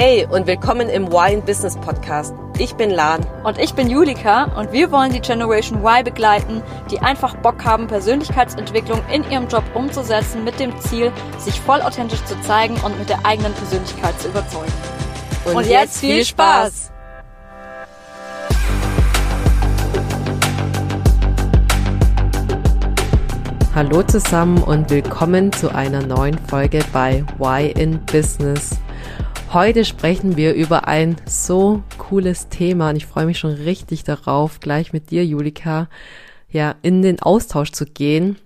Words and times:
Hey 0.00 0.28
und 0.30 0.46
willkommen 0.46 0.88
im 0.88 1.10
Wine 1.10 1.42
Business 1.42 1.74
Podcast. 1.76 2.32
Ich 2.56 2.74
bin 2.74 2.88
Lan. 2.88 3.26
Und 3.42 3.58
ich 3.58 3.74
bin 3.74 3.90
Julika 3.90 4.44
und 4.56 4.70
wir 4.70 4.92
wollen 4.92 5.10
die 5.10 5.18
Generation 5.18 5.80
Y 5.80 6.04
begleiten, 6.04 6.62
die 6.88 7.00
einfach 7.00 7.34
Bock 7.38 7.64
haben, 7.64 7.88
Persönlichkeitsentwicklung 7.88 9.00
in 9.12 9.28
ihrem 9.28 9.48
Job 9.48 9.64
umzusetzen 9.74 10.44
mit 10.44 10.60
dem 10.60 10.78
Ziel, 10.78 11.10
sich 11.38 11.60
voll 11.60 11.82
authentisch 11.82 12.24
zu 12.26 12.40
zeigen 12.42 12.76
und 12.84 12.96
mit 12.96 13.08
der 13.08 13.26
eigenen 13.26 13.52
Persönlichkeit 13.54 14.16
zu 14.20 14.28
überzeugen. 14.28 14.72
Und, 15.46 15.56
und 15.56 15.66
jetzt 15.66 15.98
viel 15.98 16.24
Spaß! 16.24 16.92
Hallo 23.74 24.04
zusammen 24.04 24.62
und 24.62 24.90
willkommen 24.90 25.50
zu 25.50 25.74
einer 25.74 26.06
neuen 26.06 26.38
Folge 26.38 26.84
bei 26.92 27.24
Why 27.38 27.72
in 27.72 27.98
Business. 28.06 28.78
Heute 29.54 29.86
sprechen 29.86 30.36
wir 30.36 30.52
über 30.52 30.88
ein 30.88 31.16
so 31.24 31.82
cooles 31.96 32.50
Thema 32.50 32.90
und 32.90 32.96
ich 32.96 33.06
freue 33.06 33.24
mich 33.24 33.38
schon 33.38 33.52
richtig 33.52 34.04
darauf, 34.04 34.60
gleich 34.60 34.92
mit 34.92 35.10
dir, 35.10 35.24
Julika, 35.24 35.88
ja, 36.50 36.74
in 36.82 37.00
den 37.00 37.22
Austausch 37.22 37.72
zu 37.72 37.86
gehen. 37.86 38.36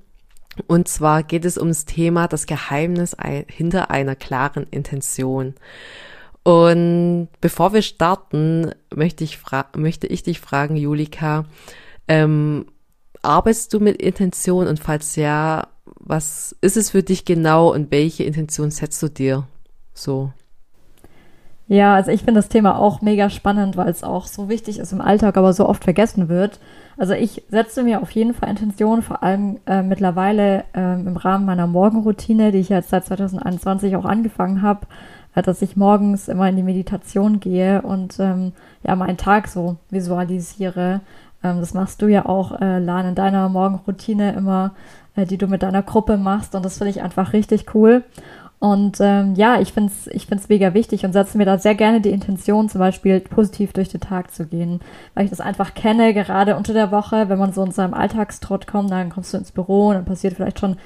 Und 0.69 0.87
zwar 0.87 1.25
geht 1.25 1.45
es 1.45 1.59
ums 1.59 1.87
Thema 1.87 2.29
das 2.29 2.47
Geheimnis 2.47 3.17
hinter 3.49 3.91
einer 3.91 4.15
klaren 4.15 4.69
Intention. 4.71 5.55
Und 6.45 7.29
bevor 7.41 7.73
wir 7.73 7.83
starten, 7.83 8.71
möchte 8.95 9.25
ich, 9.25 9.41
möchte 9.77 10.07
ich 10.07 10.23
dich 10.23 10.39
fragen, 10.39 10.77
Julika, 10.77 11.47
ähm, 12.07 12.67
arbeitest 13.23 13.75
du 13.75 13.81
mit 13.81 14.01
Intention 14.01 14.69
und 14.69 14.79
falls 14.79 15.17
ja, 15.17 15.67
was 15.85 16.55
ist 16.61 16.77
es 16.77 16.91
für 16.91 17.03
dich 17.03 17.25
genau 17.25 17.73
und 17.73 17.91
welche 17.91 18.23
Intention 18.23 18.71
setzt 18.71 19.03
du 19.03 19.09
dir 19.09 19.49
so? 19.95 20.33
Ja, 21.73 21.95
also 21.95 22.11
ich 22.11 22.21
finde 22.21 22.35
das 22.35 22.51
Thema 22.51 22.79
auch 22.79 23.01
mega 23.01 23.31
spannend, 23.31 23.79
weil 23.79 23.89
es 23.89 24.05
auch 24.05 24.27
so 24.27 24.51
wichtig 24.51 24.79
ist 24.79 24.93
im 24.93 25.01
Alltag, 25.01 25.39
aber 25.39 25.55
so 25.55 25.67
oft 25.67 25.85
vergessen 25.85 26.29
wird. 26.29 26.61
Also 26.99 27.15
ich 27.15 27.45
setze 27.49 27.83
mir 27.83 28.03
auf 28.03 28.11
jeden 28.11 28.35
Fall 28.35 28.51
Intentionen, 28.51 29.01
vor 29.01 29.23
allem 29.23 29.59
äh, 29.65 29.81
mittlerweile 29.81 30.65
äh, 30.75 31.01
im 31.01 31.17
Rahmen 31.17 31.47
meiner 31.47 31.67
Morgenroutine, 31.67 32.53
die 32.53 32.59
ich 32.59 32.69
jetzt 32.69 32.91
seit 32.91 33.07
2021 33.07 33.97
auch 33.97 34.05
angefangen 34.05 34.61
habe, 34.61 34.87
äh, 35.35 35.41
dass 35.41 35.63
ich 35.63 35.75
morgens 35.75 36.29
immer 36.29 36.47
in 36.47 36.57
die 36.57 36.63
Meditation 36.63 37.41
gehe 37.41 37.81
und 37.81 38.21
ähm, 38.21 38.53
ja 38.87 38.95
meinen 38.95 39.17
Tag 39.17 39.49
so 39.49 39.77
visualisiere. 39.89 41.01
Ähm, 41.43 41.61
das 41.61 41.73
machst 41.73 42.03
du 42.03 42.07
ja 42.07 42.27
auch, 42.27 42.61
äh, 42.61 42.81
Lan, 42.81 43.07
in 43.07 43.15
deiner 43.15 43.49
Morgenroutine 43.49 44.35
immer, 44.35 44.73
äh, 45.17 45.25
die 45.25 45.39
du 45.39 45.47
mit 45.47 45.63
deiner 45.63 45.83
Gruppe 45.83 46.19
machst 46.19 46.55
und 46.55 46.67
das 46.67 46.77
finde 46.77 46.91
ich 46.91 47.01
einfach 47.01 47.33
richtig 47.33 47.75
cool. 47.75 48.05
Und 48.63 48.99
ähm, 49.01 49.35
ja, 49.35 49.61
ich 49.61 49.73
finde 49.73 49.93
es 49.93 50.07
ich 50.07 50.27
find's 50.27 50.49
mega 50.49 50.73
wichtig 50.73 51.05
und 51.05 51.13
setze 51.13 51.37
mir 51.37 51.45
da 51.45 51.59
sehr 51.59 51.75
gerne 51.75 52.01
die 52.01 52.11
Intention, 52.11 52.69
zum 52.69 52.79
Beispiel 52.79 53.19
positiv 53.19 53.73
durch 53.73 53.89
den 53.89 54.01
Tag 54.01 54.33
zu 54.33 54.47
gehen, 54.47 54.79
weil 55.15 55.25
ich 55.25 55.31
das 55.31 55.41
einfach 55.41 55.75
kenne, 55.75 56.15
gerade 56.15 56.55
unter 56.55 56.73
der 56.73 56.93
Woche, 56.93 57.29
wenn 57.29 57.41
man 57.41 57.53
so 57.53 57.65
in 57.65 57.73
seinem 57.73 57.93
Alltagstrott 57.93 58.69
kommt, 58.69 58.93
dann 58.93 59.11
kommst 59.11 59.35
du 59.35 59.39
ins 59.39 59.51
Büro 59.51 59.89
und 59.89 59.95
dann 59.95 60.05
passiert 60.05 60.35
vielleicht 60.35 60.61
schon 60.61 60.77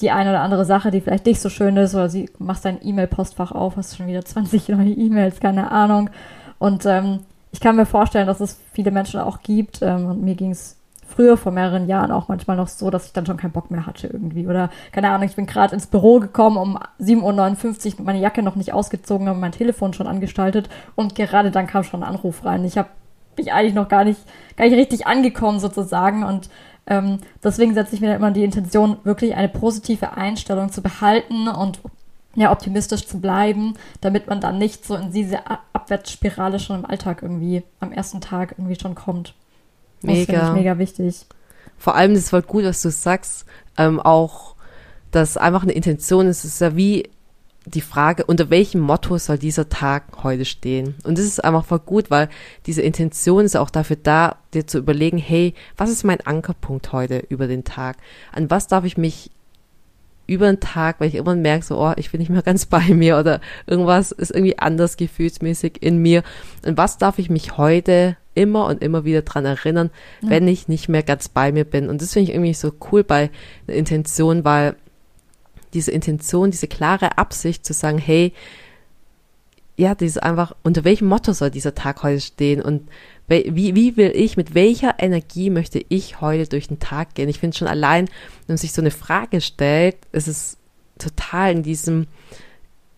die 0.00 0.10
eine 0.10 0.30
oder 0.30 0.40
andere 0.40 0.64
Sache, 0.64 0.90
die 0.90 1.02
vielleicht 1.02 1.26
nicht 1.26 1.38
so 1.38 1.50
schön 1.50 1.76
ist, 1.76 1.94
oder 1.94 2.08
sie 2.08 2.30
machst 2.38 2.64
dein 2.64 2.78
E-Mail-Postfach 2.82 3.52
auf, 3.52 3.76
hast 3.76 3.94
schon 3.94 4.06
wieder 4.06 4.24
20 4.24 4.68
neue 4.70 4.88
E-Mails, 4.88 5.38
keine 5.38 5.70
Ahnung. 5.70 6.08
Und 6.58 6.86
ähm, 6.86 7.18
ich 7.52 7.60
kann 7.60 7.76
mir 7.76 7.84
vorstellen, 7.84 8.26
dass 8.26 8.40
es 8.40 8.58
viele 8.72 8.90
Menschen 8.90 9.20
auch 9.20 9.42
gibt, 9.42 9.82
ähm, 9.82 10.06
und 10.06 10.22
mir 10.22 10.34
ging 10.34 10.52
es 10.52 10.75
früher 11.06 11.36
vor 11.36 11.52
mehreren 11.52 11.86
Jahren 11.86 12.10
auch 12.10 12.28
manchmal 12.28 12.56
noch 12.56 12.68
so, 12.68 12.90
dass 12.90 13.06
ich 13.06 13.12
dann 13.12 13.26
schon 13.26 13.36
keinen 13.36 13.52
Bock 13.52 13.70
mehr 13.70 13.86
hatte 13.86 14.08
irgendwie. 14.08 14.46
Oder 14.46 14.70
keine 14.92 15.10
Ahnung, 15.10 15.28
ich 15.28 15.36
bin 15.36 15.46
gerade 15.46 15.74
ins 15.74 15.86
Büro 15.86 16.20
gekommen 16.20 16.56
um 16.56 16.78
7.59 17.00 17.98
Uhr, 17.98 18.04
meine 18.04 18.20
Jacke 18.20 18.42
noch 18.42 18.56
nicht 18.56 18.72
ausgezogen, 18.72 19.28
habe 19.28 19.38
mein 19.38 19.52
Telefon 19.52 19.92
schon 19.92 20.06
angestaltet 20.06 20.68
und 20.94 21.14
gerade 21.14 21.50
dann 21.50 21.66
kam 21.66 21.84
schon 21.84 22.02
ein 22.02 22.08
Anruf 22.08 22.44
rein. 22.44 22.64
Ich 22.64 22.76
habe 22.76 22.88
mich 23.36 23.52
eigentlich 23.52 23.74
noch 23.74 23.88
gar 23.88 24.04
nicht, 24.04 24.20
gar 24.56 24.66
nicht 24.66 24.76
richtig 24.76 25.06
angekommen 25.06 25.60
sozusagen 25.60 26.24
und 26.24 26.50
ähm, 26.86 27.18
deswegen 27.42 27.74
setze 27.74 27.94
ich 27.94 28.00
mir 28.00 28.14
immer 28.14 28.30
die 28.30 28.44
Intention, 28.44 28.98
wirklich 29.04 29.34
eine 29.34 29.48
positive 29.48 30.16
Einstellung 30.16 30.70
zu 30.70 30.82
behalten 30.82 31.48
und 31.48 31.80
ja, 32.36 32.52
optimistisch 32.52 33.06
zu 33.06 33.20
bleiben, 33.20 33.74
damit 34.00 34.28
man 34.28 34.40
dann 34.40 34.58
nicht 34.58 34.84
so 34.84 34.94
in 34.94 35.10
diese 35.10 35.38
Abwärtsspirale 35.72 36.58
schon 36.58 36.80
im 36.80 36.86
Alltag 36.86 37.22
irgendwie 37.22 37.62
am 37.80 37.92
ersten 37.92 38.20
Tag 38.20 38.54
irgendwie 38.58 38.78
schon 38.78 38.94
kommt. 38.94 39.34
Mega. 40.02 40.52
Mega 40.52 40.78
wichtig. 40.78 41.26
Vor 41.78 41.94
allem 41.94 42.14
das 42.14 42.24
ist 42.24 42.30
voll 42.30 42.42
gut, 42.42 42.64
was 42.64 42.82
du 42.82 42.90
sagst, 42.90 43.46
ähm, 43.76 44.00
auch, 44.00 44.54
dass 45.10 45.36
einfach 45.36 45.62
eine 45.62 45.72
Intention 45.72 46.26
ist, 46.26 46.44
ist 46.44 46.60
ja 46.60 46.76
wie 46.76 47.10
die 47.66 47.80
Frage, 47.80 48.24
unter 48.24 48.48
welchem 48.48 48.80
Motto 48.80 49.18
soll 49.18 49.38
dieser 49.38 49.68
Tag 49.68 50.22
heute 50.22 50.44
stehen? 50.44 50.94
Und 51.04 51.18
das 51.18 51.24
ist 51.24 51.44
einfach 51.44 51.64
voll 51.64 51.80
gut, 51.80 52.10
weil 52.10 52.28
diese 52.64 52.82
Intention 52.82 53.44
ist 53.44 53.56
auch 53.56 53.70
dafür 53.70 53.96
da, 54.00 54.36
dir 54.54 54.66
zu 54.66 54.78
überlegen, 54.78 55.18
hey, 55.18 55.54
was 55.76 55.90
ist 55.90 56.04
mein 56.04 56.20
Ankerpunkt 56.20 56.92
heute 56.92 57.24
über 57.28 57.48
den 57.48 57.64
Tag? 57.64 57.96
An 58.32 58.50
was 58.50 58.68
darf 58.68 58.84
ich 58.84 58.96
mich 58.96 59.30
über 60.28 60.46
den 60.46 60.60
Tag, 60.60 61.00
weil 61.00 61.08
ich 61.08 61.14
irgendwann 61.14 61.42
merke, 61.42 61.64
so, 61.64 61.78
oh, 61.78 61.92
ich 61.96 62.10
bin 62.10 62.20
nicht 62.20 62.30
mehr 62.30 62.42
ganz 62.42 62.66
bei 62.66 62.88
mir 62.94 63.18
oder 63.18 63.40
irgendwas 63.66 64.12
ist 64.12 64.30
irgendwie 64.30 64.58
anders 64.58 64.96
gefühlsmäßig 64.96 65.82
in 65.82 65.98
mir. 65.98 66.22
Und 66.64 66.76
was 66.78 66.98
darf 66.98 67.18
ich 67.18 67.30
mich 67.30 67.56
heute 67.56 68.16
immer 68.36 68.66
und 68.66 68.82
immer 68.82 69.04
wieder 69.04 69.22
dran 69.22 69.44
erinnern, 69.44 69.90
ja. 70.20 70.30
wenn 70.30 70.46
ich 70.46 70.68
nicht 70.68 70.88
mehr 70.88 71.02
ganz 71.02 71.28
bei 71.28 71.50
mir 71.50 71.64
bin. 71.64 71.88
Und 71.88 72.00
das 72.00 72.12
finde 72.12 72.30
ich 72.30 72.36
irgendwie 72.36 72.54
so 72.54 72.72
cool 72.92 73.02
bei 73.02 73.30
einer 73.66 73.76
Intention, 73.76 74.44
weil 74.44 74.76
diese 75.74 75.90
Intention, 75.90 76.50
diese 76.50 76.68
klare 76.68 77.18
Absicht 77.18 77.66
zu 77.66 77.72
sagen, 77.72 77.98
hey, 77.98 78.32
ja, 79.76 79.94
dieses 79.94 80.18
einfach, 80.18 80.54
unter 80.62 80.84
welchem 80.84 81.08
Motto 81.08 81.32
soll 81.32 81.50
dieser 81.50 81.74
Tag 81.74 82.02
heute 82.02 82.20
stehen 82.20 82.62
und 82.62 82.88
wie, 83.28 83.74
wie 83.74 83.96
will 83.96 84.12
ich, 84.14 84.36
mit 84.36 84.54
welcher 84.54 84.94
Energie 84.98 85.50
möchte 85.50 85.84
ich 85.88 86.20
heute 86.20 86.48
durch 86.48 86.68
den 86.68 86.78
Tag 86.78 87.14
gehen? 87.14 87.28
Ich 87.28 87.40
finde 87.40 87.56
schon 87.56 87.68
allein, 87.68 88.06
wenn 88.06 88.54
man 88.54 88.56
sich 88.56 88.72
so 88.72 88.80
eine 88.80 88.92
Frage 88.92 89.40
stellt, 89.40 89.96
ist 90.12 90.28
es 90.28 90.58
total 90.98 91.52
in 91.52 91.62
diesem, 91.62 92.06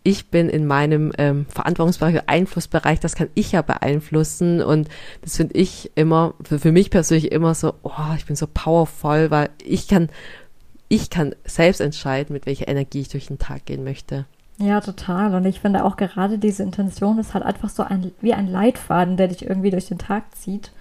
ich 0.08 0.30
bin 0.30 0.48
in 0.48 0.66
meinem 0.66 1.12
ähm, 1.18 1.44
Verantwortungsbereich, 1.50 2.22
Einflussbereich, 2.26 2.98
das 2.98 3.14
kann 3.14 3.28
ich 3.34 3.52
ja 3.52 3.60
beeinflussen 3.60 4.62
und 4.62 4.88
das 5.20 5.36
finde 5.36 5.54
ich 5.54 5.90
immer, 5.96 6.32
für, 6.42 6.58
für 6.58 6.72
mich 6.72 6.90
persönlich 6.90 7.30
immer 7.30 7.54
so, 7.54 7.74
oh, 7.82 8.14
ich 8.16 8.24
bin 8.24 8.34
so 8.34 8.46
powerful, 8.46 9.30
weil 9.30 9.50
ich 9.62 9.86
kann, 9.86 10.08
ich 10.88 11.10
kann 11.10 11.34
selbst 11.44 11.82
entscheiden, 11.82 12.32
mit 12.32 12.46
welcher 12.46 12.68
Energie 12.68 13.02
ich 13.02 13.10
durch 13.10 13.26
den 13.26 13.38
Tag 13.38 13.66
gehen 13.66 13.84
möchte. 13.84 14.24
Ja, 14.56 14.80
total. 14.80 15.34
Und 15.34 15.44
ich 15.44 15.60
finde 15.60 15.84
auch 15.84 15.98
gerade 15.98 16.38
diese 16.38 16.62
Intention 16.62 17.18
ist 17.18 17.34
halt 17.34 17.44
einfach 17.44 17.68
so 17.68 17.82
ein, 17.82 18.10
wie 18.22 18.32
ein 18.32 18.48
Leitfaden, 18.48 19.18
der 19.18 19.28
dich 19.28 19.46
irgendwie 19.46 19.70
durch 19.70 19.88
den 19.88 19.98
Tag 19.98 20.34
zieht. 20.34 20.72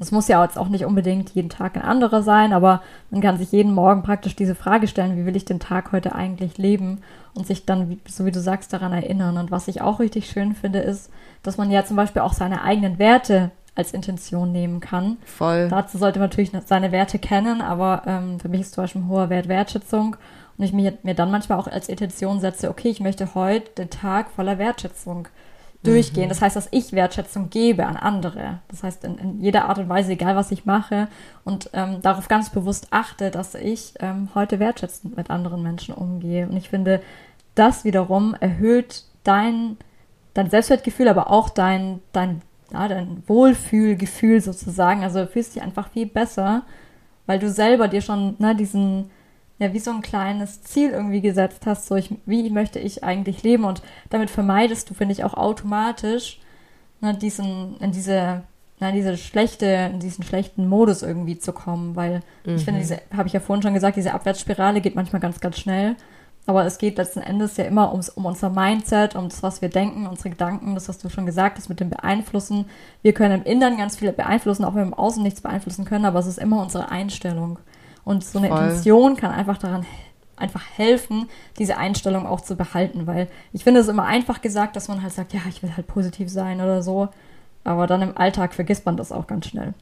Es 0.00 0.12
muss 0.12 0.28
ja 0.28 0.42
jetzt 0.42 0.58
auch 0.58 0.68
nicht 0.68 0.86
unbedingt 0.86 1.30
jeden 1.30 1.50
Tag 1.50 1.76
ein 1.76 1.82
anderer 1.82 2.22
sein, 2.22 2.54
aber 2.54 2.82
man 3.10 3.20
kann 3.20 3.36
sich 3.36 3.52
jeden 3.52 3.74
Morgen 3.74 4.02
praktisch 4.02 4.34
diese 4.34 4.54
Frage 4.54 4.88
stellen, 4.88 5.16
wie 5.16 5.26
will 5.26 5.36
ich 5.36 5.44
den 5.44 5.60
Tag 5.60 5.92
heute 5.92 6.14
eigentlich 6.14 6.56
leben 6.56 7.02
und 7.34 7.46
sich 7.46 7.66
dann, 7.66 8.00
so 8.08 8.24
wie 8.24 8.32
du 8.32 8.40
sagst, 8.40 8.72
daran 8.72 8.92
erinnern. 8.92 9.36
Und 9.36 9.50
was 9.50 9.68
ich 9.68 9.82
auch 9.82 10.00
richtig 10.00 10.30
schön 10.30 10.54
finde, 10.54 10.80
ist, 10.80 11.10
dass 11.42 11.58
man 11.58 11.70
ja 11.70 11.84
zum 11.84 11.96
Beispiel 11.96 12.22
auch 12.22 12.32
seine 12.32 12.62
eigenen 12.62 12.98
Werte 12.98 13.50
als 13.74 13.92
Intention 13.92 14.52
nehmen 14.52 14.80
kann. 14.80 15.18
Voll. 15.24 15.68
Dazu 15.68 15.98
sollte 15.98 16.18
man 16.18 16.30
natürlich 16.30 16.52
seine 16.66 16.92
Werte 16.92 17.18
kennen, 17.18 17.60
aber 17.60 18.02
ähm, 18.06 18.40
für 18.40 18.48
mich 18.48 18.62
ist 18.62 18.74
zum 18.74 18.84
Beispiel 18.84 19.02
ein 19.02 19.08
hoher 19.08 19.30
Wert 19.30 19.48
Wertschätzung. 19.48 20.16
Und 20.56 20.64
ich 20.64 20.72
mir, 20.72 20.94
mir 21.02 21.14
dann 21.14 21.30
manchmal 21.30 21.58
auch 21.58 21.68
als 21.68 21.88
Intention 21.88 22.40
setze, 22.40 22.68
okay, 22.68 22.88
ich 22.88 23.00
möchte 23.00 23.34
heute 23.34 23.70
den 23.78 23.90
Tag 23.90 24.30
voller 24.30 24.58
Wertschätzung 24.58 25.28
durchgehen. 25.82 26.26
Mhm. 26.26 26.28
Das 26.30 26.42
heißt, 26.42 26.56
dass 26.56 26.68
ich 26.70 26.92
Wertschätzung 26.92 27.48
gebe 27.50 27.86
an 27.86 27.96
andere. 27.96 28.58
Das 28.68 28.82
heißt, 28.82 29.04
in, 29.04 29.18
in 29.18 29.40
jeder 29.40 29.66
Art 29.66 29.78
und 29.78 29.88
Weise, 29.88 30.12
egal 30.12 30.36
was 30.36 30.50
ich 30.50 30.66
mache, 30.66 31.08
und 31.44 31.70
ähm, 31.72 32.02
darauf 32.02 32.28
ganz 32.28 32.50
bewusst 32.50 32.88
achte, 32.90 33.30
dass 33.30 33.54
ich 33.54 33.94
ähm, 34.00 34.28
heute 34.34 34.58
wertschätzend 34.58 35.16
mit 35.16 35.30
anderen 35.30 35.62
Menschen 35.62 35.94
umgehe. 35.94 36.46
Und 36.46 36.56
ich 36.56 36.68
finde, 36.68 37.00
das 37.54 37.84
wiederum 37.84 38.34
erhöht 38.38 39.04
dein, 39.24 39.76
dein 40.34 40.50
Selbstwertgefühl, 40.50 41.08
aber 41.08 41.30
auch 41.30 41.48
dein, 41.48 42.00
dein, 42.12 42.42
ja, 42.72 42.86
dein 42.86 43.22
Wohlfühlgefühl 43.26 44.40
sozusagen. 44.40 45.02
Also 45.02 45.20
du 45.20 45.26
fühlst 45.28 45.54
dich 45.54 45.62
einfach 45.62 45.88
viel 45.88 46.06
besser, 46.06 46.62
weil 47.26 47.38
du 47.38 47.48
selber 47.48 47.88
dir 47.88 48.02
schon 48.02 48.36
ne, 48.38 48.54
diesen 48.54 49.10
ja 49.60 49.72
wie 49.74 49.78
so 49.78 49.92
ein 49.92 50.00
kleines 50.00 50.62
Ziel 50.62 50.90
irgendwie 50.90 51.20
gesetzt 51.20 51.66
hast, 51.66 51.86
so 51.86 51.94
ich, 51.94 52.12
wie 52.26 52.48
möchte 52.50 52.80
ich 52.80 53.04
eigentlich 53.04 53.42
leben 53.42 53.64
und 53.64 53.82
damit 54.08 54.30
vermeidest 54.30 54.90
du, 54.90 54.94
finde 54.94 55.12
ich, 55.12 55.22
auch 55.22 55.34
automatisch 55.34 56.40
ne, 57.00 57.14
diesen, 57.14 57.76
in 57.78 57.92
diese, 57.92 58.42
na, 58.80 58.90
diese 58.90 59.16
schlechte, 59.18 59.66
in 59.92 60.00
diesen 60.00 60.24
schlechten 60.24 60.66
Modus 60.66 61.02
irgendwie 61.02 61.38
zu 61.38 61.52
kommen, 61.52 61.94
weil 61.94 62.22
mhm. 62.44 62.56
ich 62.56 62.64
finde, 62.64 62.78
mhm. 62.78 62.82
diese, 62.82 63.00
habe 63.14 63.28
ich 63.28 63.34
ja 63.34 63.40
vorhin 63.40 63.62
schon 63.62 63.74
gesagt, 63.74 63.96
diese 63.96 64.14
Abwärtsspirale 64.14 64.80
geht 64.80 64.96
manchmal 64.96 65.20
ganz, 65.20 65.38
ganz 65.40 65.58
schnell. 65.58 65.94
Aber 66.46 66.64
es 66.64 66.78
geht 66.78 66.96
letzten 66.96 67.20
Endes 67.20 67.58
ja 67.58 67.64
immer 67.64 67.92
ums, 67.92 68.08
um 68.08 68.24
unser 68.24 68.48
Mindset, 68.48 69.14
um 69.14 69.28
das, 69.28 69.42
was 69.42 69.60
wir 69.60 69.68
denken, 69.68 70.06
unsere 70.06 70.30
Gedanken, 70.30 70.74
das, 70.74 70.88
was 70.88 70.96
du 70.96 71.10
schon 71.10 71.26
gesagt 71.26 71.58
hast, 71.58 71.68
mit 71.68 71.80
dem 71.80 71.90
Beeinflussen. 71.90 72.64
Wir 73.02 73.12
können 73.12 73.42
im 73.42 73.44
Inneren 73.44 73.76
ganz 73.76 73.96
viel 73.96 74.10
beeinflussen, 74.10 74.64
auch 74.64 74.70
wenn 74.70 74.84
wir 74.84 74.86
im 74.86 74.94
Außen 74.94 75.22
nichts 75.22 75.42
beeinflussen 75.42 75.84
können, 75.84 76.06
aber 76.06 76.18
es 76.18 76.26
ist 76.26 76.38
immer 76.38 76.62
unsere 76.62 76.88
Einstellung. 76.88 77.58
Und 78.04 78.24
so 78.24 78.38
eine 78.38 78.48
Voll. 78.48 78.58
Intention 78.58 79.16
kann 79.16 79.30
einfach 79.30 79.58
daran 79.58 79.86
einfach 80.40 80.62
helfen, 80.76 81.28
diese 81.58 81.76
Einstellung 81.76 82.26
auch 82.26 82.40
zu 82.40 82.56
behalten, 82.56 83.06
weil 83.06 83.28
ich 83.52 83.62
finde 83.62 83.80
es 83.80 83.88
immer 83.88 84.06
einfach 84.06 84.40
gesagt, 84.40 84.74
dass 84.74 84.88
man 84.88 85.02
halt 85.02 85.12
sagt, 85.12 85.32
ja, 85.32 85.40
ich 85.48 85.62
will 85.62 85.76
halt 85.76 85.86
positiv 85.86 86.30
sein 86.30 86.60
oder 86.60 86.82
so, 86.82 87.08
aber 87.62 87.86
dann 87.86 88.02
im 88.02 88.16
Alltag 88.16 88.54
vergisst 88.54 88.86
man 88.86 88.96
das 88.96 89.12
auch 89.12 89.26
ganz 89.26 89.48
schnell. 89.48 89.74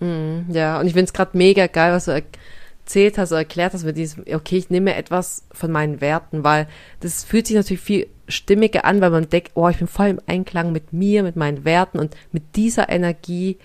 Mm, 0.00 0.50
ja, 0.50 0.80
und 0.80 0.86
ich 0.86 0.94
finde 0.94 1.04
es 1.04 1.12
gerade 1.12 1.36
mega 1.36 1.66
geil, 1.66 1.92
was 1.92 2.06
du 2.06 2.12
erzählt 2.12 3.18
hast, 3.18 3.30
oder 3.32 3.40
erklärt 3.40 3.74
hast 3.74 3.84
mit 3.84 3.96
diesem, 3.96 4.24
okay, 4.32 4.56
ich 4.56 4.70
nehme 4.70 4.94
etwas 4.94 5.44
von 5.52 5.70
meinen 5.70 6.00
Werten, 6.00 6.42
weil 6.44 6.66
das 7.00 7.22
fühlt 7.22 7.46
sich 7.46 7.56
natürlich 7.56 7.82
viel 7.82 8.06
stimmiger 8.26 8.84
an, 8.84 9.00
weil 9.00 9.10
man 9.10 9.28
denkt, 9.28 9.52
oh, 9.54 9.68
ich 9.68 9.78
bin 9.78 9.86
voll 9.88 10.08
im 10.08 10.20
Einklang 10.26 10.72
mit 10.72 10.92
mir, 10.92 11.22
mit 11.22 11.36
meinen 11.36 11.64
Werten 11.64 11.98
und 11.98 12.16
mit 12.32 12.56
dieser 12.56 12.88
Energie 12.88 13.58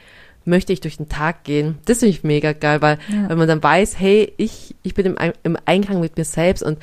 möchte 0.45 0.71
ich 0.74 0.81
durch 0.81 0.97
den 0.97 1.09
Tag 1.09 1.44
gehen. 1.44 1.77
Das 1.86 2.00
finde 2.00 2.12
ich 2.12 2.24
mega 2.24 2.53
geil, 2.53 2.81
weil 2.81 2.97
ja. 3.09 3.30
wenn 3.30 3.38
man 3.38 3.47
dann 3.47 3.63
weiß, 3.63 4.00
hey, 4.00 4.33
ich, 4.38 4.75
ich 4.83 4.94
bin 4.94 5.06
im, 5.06 5.33
im 5.44 5.57
Einklang 5.65 6.00
mit 6.00 6.18
mir 6.18 6.25
selbst 6.25 6.63
und 6.63 6.80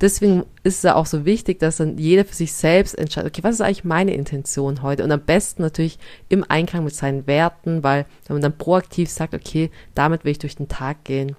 deswegen 0.00 0.44
ist 0.62 0.78
es 0.78 0.82
ja 0.82 0.94
auch 0.94 1.06
so 1.06 1.24
wichtig, 1.24 1.58
dass 1.58 1.76
dann 1.76 1.98
jeder 1.98 2.24
für 2.24 2.34
sich 2.34 2.52
selbst 2.52 2.96
entscheidet, 2.96 3.32
okay, 3.32 3.44
was 3.44 3.54
ist 3.54 3.60
eigentlich 3.60 3.84
meine 3.84 4.14
Intention 4.14 4.82
heute? 4.82 5.04
Und 5.04 5.12
am 5.12 5.20
besten 5.20 5.62
natürlich 5.62 5.98
im 6.28 6.44
Einklang 6.48 6.84
mit 6.84 6.94
seinen 6.94 7.26
Werten, 7.26 7.82
weil 7.82 8.06
wenn 8.26 8.34
man 8.34 8.42
dann 8.42 8.58
proaktiv 8.58 9.10
sagt, 9.10 9.34
okay, 9.34 9.70
damit 9.94 10.24
will 10.24 10.32
ich 10.32 10.38
durch 10.38 10.56
den 10.56 10.68
Tag 10.68 11.04
gehen. 11.04 11.36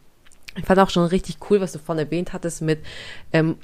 Ich 0.55 0.65
fand 0.65 0.79
auch 0.79 0.89
schon 0.89 1.05
richtig 1.05 1.37
cool, 1.49 1.61
was 1.61 1.73
du 1.73 1.79
vorhin 1.79 2.05
erwähnt 2.05 2.33
hattest 2.33 2.61
mit, 2.61 2.79
ähm, 3.31 3.57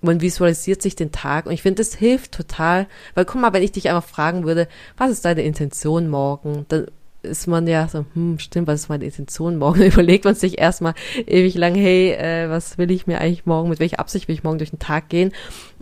man 0.00 0.20
visualisiert 0.20 0.80
sich 0.80 0.94
den 0.94 1.12
Tag 1.12 1.46
und 1.46 1.52
ich 1.52 1.62
finde, 1.62 1.82
das 1.82 1.94
hilft 1.94 2.32
total, 2.32 2.86
weil 3.14 3.24
guck 3.24 3.40
mal, 3.40 3.52
wenn 3.52 3.64
ich 3.64 3.72
dich 3.72 3.88
einfach 3.88 4.08
fragen 4.08 4.46
würde, 4.46 4.68
was 4.96 5.10
ist 5.10 5.24
deine 5.24 5.42
Intention 5.42 6.08
morgen, 6.08 6.66
dann 6.68 6.86
ist 7.22 7.46
man 7.46 7.66
ja 7.66 7.88
so, 7.88 8.04
hm, 8.14 8.38
stimmt, 8.38 8.68
was 8.68 8.82
ist 8.82 8.88
meine 8.88 9.04
Intention 9.04 9.56
morgen? 9.56 9.82
Überlegt 9.92 10.24
man 10.24 10.34
sich 10.34 10.58
erstmal 10.58 10.94
ewig 11.26 11.54
lang, 11.54 11.74
hey, 11.74 12.12
äh, 12.12 12.48
was 12.48 12.78
will 12.78 12.90
ich 12.90 13.06
mir 13.06 13.20
eigentlich 13.20 13.46
morgen, 13.46 13.68
mit 13.68 13.80
welcher 13.80 14.00
Absicht 14.00 14.28
will 14.28 14.34
ich 14.34 14.44
morgen 14.44 14.58
durch 14.58 14.70
den 14.70 14.78
Tag 14.78 15.08
gehen? 15.08 15.32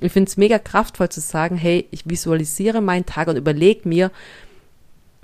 Ich 0.00 0.12
finde 0.12 0.28
es 0.28 0.36
mega 0.36 0.58
kraftvoll 0.58 1.08
zu 1.08 1.20
sagen, 1.20 1.56
hey, 1.56 1.86
ich 1.90 2.08
visualisiere 2.08 2.80
meinen 2.80 3.06
Tag 3.06 3.28
und 3.28 3.36
überlege 3.36 3.88
mir 3.88 4.10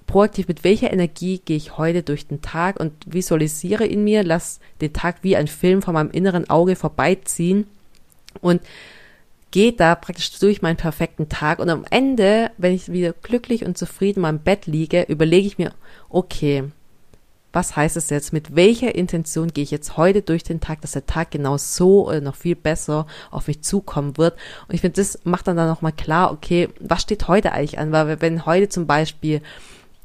proaktiv, 0.07 0.49
mit 0.49 0.65
welcher 0.65 0.93
Energie 0.93 1.41
gehe 1.43 1.57
ich 1.57 1.79
heute 1.79 2.03
durch 2.03 2.27
den 2.27 2.43
Tag 2.43 2.79
und 2.79 2.93
visualisiere 3.07 3.87
in 3.87 4.05
mir, 4.05 4.23
lass 4.23 4.61
den 4.81 4.93
Tag 4.93 5.17
wie 5.23 5.37
ein 5.37 5.47
Film 5.47 5.81
vor 5.81 5.95
meinem 5.95 6.11
inneren 6.11 6.51
Auge 6.51 6.77
vorbeiziehen 6.77 7.67
und 8.41 8.61
gehe 9.53 9.73
da 9.73 9.95
praktisch 9.95 10.37
durch 10.41 10.63
meinen 10.63 10.77
perfekten 10.77 11.29
Tag 11.29 11.61
und 11.61 11.71
am 11.71 11.85
Ende, 11.89 12.51
wenn 12.59 12.75
ich 12.75 12.91
wieder 12.91 13.13
glücklich 13.13 13.65
und 13.65 13.79
zufrieden 13.79 14.19
in 14.19 14.23
meinem 14.23 14.39
Bett 14.41 14.67
liege, 14.67 15.03
überlege 15.03 15.47
ich 15.47 15.59
mir, 15.59 15.73
okay, 16.09 16.65
was 17.53 17.77
heißt 17.77 17.99
es 17.99 18.09
jetzt? 18.09 18.33
Mit 18.33 18.57
welcher 18.57 18.95
Intention 18.95 19.53
gehe 19.53 19.63
ich 19.63 19.71
jetzt 19.71 19.99
heute 19.99 20.23
durch 20.23 20.43
den 20.43 20.61
Tag, 20.61 20.81
dass 20.81 20.93
der 20.93 21.07
Tag 21.07 21.31
genau 21.31 21.59
so 21.59 22.09
oder 22.09 22.23
noch 22.23 22.35
viel 22.35 22.57
besser 22.57 23.07
auf 23.31 23.47
mich 23.47 23.61
zukommen 23.61 24.17
wird? 24.17 24.39
Und 24.69 24.75
ich 24.75 24.81
finde, 24.81 24.97
das 24.97 25.19
macht 25.25 25.47
dann 25.47 25.59
dann 25.59 25.69
nochmal 25.69 25.93
klar, 25.93 26.33
okay, 26.33 26.71
was 26.81 27.03
steht 27.03 27.29
heute 27.29 27.53
eigentlich 27.53 27.79
an? 27.79 27.93
Weil 27.93 28.23
wenn 28.23 28.47
heute 28.47 28.71
zum 28.71 28.87
Beispiel 28.87 29.43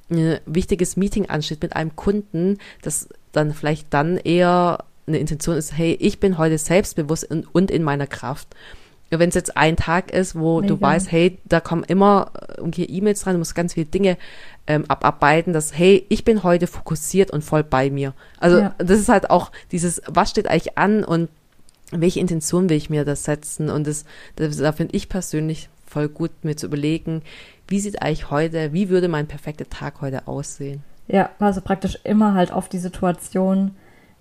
ein 0.09 0.39
wichtiges 0.45 0.97
Meeting 0.97 1.29
ansteht 1.29 1.61
mit 1.61 1.75
einem 1.75 1.95
Kunden, 1.95 2.57
das 2.81 3.07
dann 3.31 3.53
vielleicht 3.53 3.93
dann 3.93 4.17
eher 4.17 4.83
eine 5.07 5.19
Intention 5.19 5.55
ist, 5.55 5.77
hey, 5.77 5.97
ich 6.01 6.19
bin 6.19 6.37
heute 6.37 6.57
selbstbewusst 6.57 7.29
und 7.29 7.71
in 7.71 7.83
meiner 7.83 8.07
Kraft 8.07 8.49
wenn 9.09 9.29
es 9.29 9.35
jetzt 9.35 9.55
ein 9.55 9.77
Tag 9.77 10.11
ist, 10.11 10.37
wo 10.37 10.61
Mega. 10.61 10.73
du 10.73 10.81
weißt, 10.81 11.11
hey, 11.11 11.39
da 11.45 11.59
kommen 11.59 11.83
immer 11.83 12.31
okay, 12.59 12.83
E-Mails 12.83 13.25
rein, 13.25 13.33
du 13.33 13.39
musst 13.39 13.55
ganz 13.55 13.73
viele 13.73 13.85
Dinge 13.85 14.17
ähm, 14.67 14.85
abarbeiten, 14.87 15.53
dass, 15.53 15.77
hey, 15.77 16.05
ich 16.09 16.25
bin 16.25 16.43
heute 16.43 16.67
fokussiert 16.67 17.31
und 17.31 17.43
voll 17.43 17.63
bei 17.63 17.89
mir. 17.89 18.13
Also 18.39 18.59
ja. 18.59 18.75
das 18.77 18.99
ist 18.99 19.09
halt 19.09 19.29
auch 19.29 19.51
dieses, 19.71 20.01
was 20.07 20.29
steht 20.29 20.47
eigentlich 20.47 20.77
an 20.77 21.03
und 21.03 21.29
welche 21.91 22.19
Intention 22.19 22.69
will 22.69 22.77
ich 22.77 22.89
mir 22.89 23.05
das 23.05 23.23
setzen? 23.23 23.69
Und 23.69 23.87
das, 23.87 24.03
das 24.35 24.57
da 24.57 24.71
finde 24.73 24.95
ich 24.95 25.07
persönlich 25.07 25.69
voll 25.85 26.09
gut, 26.09 26.31
mir 26.43 26.57
zu 26.57 26.65
überlegen, 26.65 27.21
wie 27.67 27.79
sieht 27.79 28.01
eigentlich 28.01 28.29
heute, 28.29 28.73
wie 28.73 28.89
würde 28.89 29.07
mein 29.07 29.27
perfekter 29.27 29.69
Tag 29.69 30.01
heute 30.01 30.27
aussehen? 30.27 30.83
Ja, 31.07 31.29
also 31.39 31.61
praktisch 31.61 31.97
immer 32.03 32.33
halt 32.33 32.51
auf 32.51 32.67
die 32.67 32.79
Situation 32.79 33.71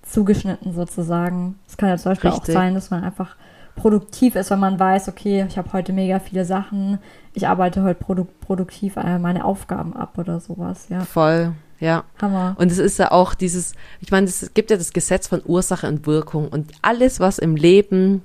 zugeschnitten 0.03 0.73
sozusagen. 0.73 1.59
Es 1.69 1.77
kann 1.77 1.89
ja 1.89 1.97
zum 1.97 2.13
Beispiel 2.13 2.31
Richtig. 2.31 2.55
auch 2.55 2.61
sein, 2.61 2.75
dass 2.75 2.91
man 2.91 3.03
einfach 3.03 3.35
produktiv 3.77 4.35
ist, 4.35 4.51
wenn 4.51 4.59
man 4.59 4.81
weiß, 4.81 5.09
okay, 5.09 5.47
ich 5.49 5.57
habe 5.57 5.73
heute 5.73 5.93
mega 5.93 6.19
viele 6.19 6.45
Sachen, 6.45 6.99
ich 7.35 7.47
arbeite 7.47 7.83
heute 7.83 8.03
produ 8.03 8.27
produktiv 8.41 8.97
äh, 8.97 9.19
meine 9.19 9.45
Aufgaben 9.45 9.95
ab 9.95 10.19
oder 10.19 10.41
sowas, 10.41 10.87
ja. 10.89 11.01
Voll, 11.01 11.53
ja. 11.79 12.05
Hammer. 12.21 12.57
Und 12.59 12.73
es 12.73 12.79
ist 12.79 12.99
ja 12.99 13.13
auch 13.13 13.35
dieses, 13.35 13.75
ich 14.01 14.11
meine, 14.11 14.27
es 14.27 14.51
gibt 14.55 14.71
ja 14.71 14.77
das 14.77 14.93
Gesetz 14.93 15.29
von 15.29 15.43
Ursache 15.45 15.87
und 15.87 16.07
Wirkung 16.07 16.49
und 16.49 16.73
alles, 16.83 17.21
was 17.21 17.39
im 17.39 17.55
Leben 17.55 18.23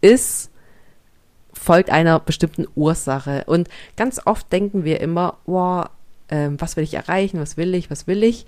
ist, 0.00 0.50
folgt 1.52 1.90
einer 1.90 2.20
bestimmten 2.20 2.66
Ursache. 2.74 3.44
Und 3.46 3.68
ganz 3.96 4.20
oft 4.24 4.50
denken 4.52 4.84
wir 4.84 5.00
immer, 5.00 5.36
wow, 5.44 5.86
ähm, 6.30 6.60
was 6.60 6.76
will 6.76 6.84
ich 6.84 6.94
erreichen, 6.94 7.40
was 7.40 7.56
will 7.56 7.74
ich, 7.74 7.90
was 7.90 8.06
will 8.06 8.22
ich? 8.22 8.46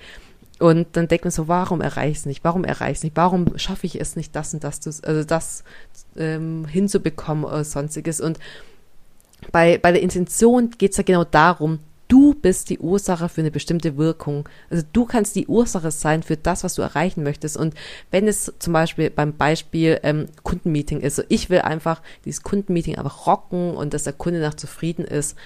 Und 0.62 0.96
dann 0.96 1.08
denkt 1.08 1.24
man 1.24 1.32
so, 1.32 1.48
warum 1.48 1.80
erreiche 1.80 2.12
ich 2.12 2.18
es 2.18 2.26
nicht? 2.26 2.44
Warum 2.44 2.64
erreiche 2.64 2.92
ich 2.92 2.98
es 2.98 3.02
nicht? 3.02 3.16
Warum 3.16 3.58
schaffe 3.58 3.84
ich 3.86 4.00
es 4.00 4.14
nicht, 4.14 4.36
das 4.36 4.54
und 4.54 4.62
das, 4.62 5.02
also 5.02 5.24
das 5.24 5.64
ähm, 6.16 6.66
hinzubekommen 6.66 7.44
oder 7.44 7.64
sonstiges? 7.64 8.20
Und 8.20 8.38
bei, 9.50 9.76
bei 9.78 9.90
der 9.90 10.02
Intention 10.02 10.70
geht 10.70 10.92
es 10.92 10.98
ja 10.98 11.02
genau 11.02 11.24
darum, 11.24 11.80
du 12.06 12.34
bist 12.34 12.70
die 12.70 12.78
Ursache 12.78 13.28
für 13.28 13.40
eine 13.40 13.50
bestimmte 13.50 13.96
Wirkung. 13.96 14.48
Also 14.70 14.84
du 14.92 15.04
kannst 15.04 15.34
die 15.34 15.48
Ursache 15.48 15.90
sein 15.90 16.22
für 16.22 16.36
das, 16.36 16.62
was 16.62 16.74
du 16.74 16.82
erreichen 16.82 17.24
möchtest. 17.24 17.56
Und 17.56 17.74
wenn 18.12 18.28
es 18.28 18.52
zum 18.60 18.72
Beispiel 18.72 19.10
beim 19.10 19.32
Beispiel 19.36 19.98
ähm, 20.04 20.26
Kundenmeeting 20.44 21.00
ist, 21.00 21.16
so 21.16 21.22
ich 21.28 21.50
will 21.50 21.62
einfach 21.62 22.02
dieses 22.24 22.44
Kundenmeeting 22.44 22.98
einfach 22.98 23.26
rocken 23.26 23.74
und 23.74 23.94
dass 23.94 24.04
der 24.04 24.12
Kunde 24.12 24.38
nach 24.38 24.54
zufrieden 24.54 25.04
ist, 25.04 25.36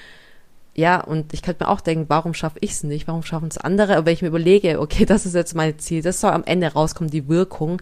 ja, 0.76 1.00
und 1.00 1.32
ich 1.32 1.40
könnte 1.40 1.64
mir 1.64 1.70
auch 1.70 1.80
denken, 1.80 2.04
warum 2.08 2.34
schaffe 2.34 2.58
ich 2.60 2.72
es 2.72 2.82
nicht? 2.82 3.08
Warum 3.08 3.22
schaffen 3.22 3.48
es 3.48 3.56
andere? 3.56 3.96
Aber 3.96 4.06
wenn 4.06 4.12
ich 4.12 4.20
mir 4.20 4.28
überlege, 4.28 4.78
okay, 4.78 5.06
das 5.06 5.24
ist 5.24 5.34
jetzt 5.34 5.54
mein 5.54 5.78
Ziel, 5.78 6.02
das 6.02 6.20
soll 6.20 6.32
am 6.32 6.44
Ende 6.44 6.70
rauskommen, 6.70 7.10
die 7.10 7.28
Wirkung. 7.28 7.80